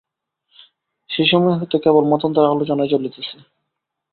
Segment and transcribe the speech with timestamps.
[1.09, 3.35] সেই সময় হইতে কেবল মতান্তরের আলোচনাই চলিতেছে।